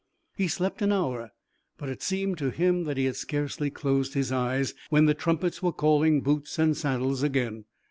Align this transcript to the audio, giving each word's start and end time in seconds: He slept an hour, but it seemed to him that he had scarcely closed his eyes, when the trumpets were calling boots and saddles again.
He 0.35 0.47
slept 0.47 0.81
an 0.81 0.91
hour, 0.91 1.29
but 1.77 1.87
it 1.87 2.01
seemed 2.01 2.39
to 2.39 2.49
him 2.49 2.85
that 2.85 2.97
he 2.97 3.05
had 3.05 3.15
scarcely 3.17 3.69
closed 3.69 4.15
his 4.15 4.31
eyes, 4.31 4.73
when 4.89 5.05
the 5.05 5.13
trumpets 5.13 5.61
were 5.61 5.71
calling 5.71 6.21
boots 6.21 6.57
and 6.57 6.75
saddles 6.75 7.21
again. 7.21 7.65